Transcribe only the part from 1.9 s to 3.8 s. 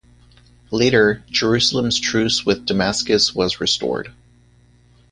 truce with Damascus was